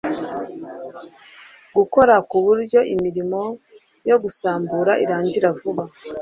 gukora 1.77 2.15
ku 2.29 2.37
buryo 2.45 2.79
imirimo 2.93 3.41
yo 4.09 4.15
gusambura 4.23 4.91
irangira 5.03 5.47
vuba 5.59 5.83